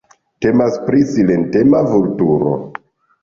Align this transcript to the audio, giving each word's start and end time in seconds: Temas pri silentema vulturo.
Temas 0.45 0.77
pri 0.85 1.03
silentema 1.09 1.81
vulturo. 1.91 2.55